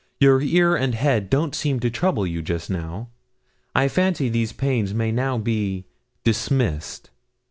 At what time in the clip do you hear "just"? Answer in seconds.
2.41-2.71